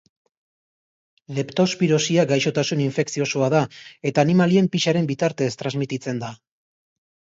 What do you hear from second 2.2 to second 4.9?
gaixotasun infekziosoa da, eta animalien